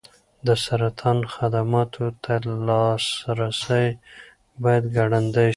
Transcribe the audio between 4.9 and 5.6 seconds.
ګړندی شي.